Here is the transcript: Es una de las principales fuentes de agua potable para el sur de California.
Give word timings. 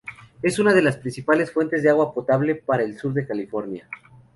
Es 0.41 0.57
una 0.57 0.73
de 0.73 0.81
las 0.81 0.97
principales 0.97 1.51
fuentes 1.51 1.83
de 1.83 1.91
agua 1.91 2.11
potable 2.11 2.55
para 2.55 2.81
el 2.81 2.97
sur 2.97 3.13
de 3.13 3.27
California. 3.27 3.87